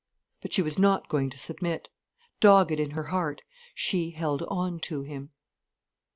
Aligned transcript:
But 0.41 0.51
she 0.51 0.63
was 0.63 0.79
not 0.79 1.09
going 1.09 1.29
to 1.29 1.37
submit. 1.37 1.89
Dogged 2.39 2.71
in 2.79 2.89
her 2.97 3.09
heart 3.13 3.43
she 3.75 4.09
held 4.09 4.41
on 4.49 4.79
to 4.79 5.03
him. 5.03 5.29